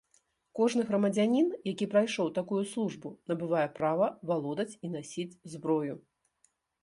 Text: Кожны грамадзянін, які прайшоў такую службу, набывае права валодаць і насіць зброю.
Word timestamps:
Кожны 0.59 0.85
грамадзянін, 0.89 1.51
які 1.71 1.85
прайшоў 1.91 2.31
такую 2.37 2.61
службу, 2.71 3.11
набывае 3.31 3.65
права 3.79 4.07
валодаць 4.29 4.77
і 4.87 4.93
насіць 4.97 5.37
зброю. 5.57 5.93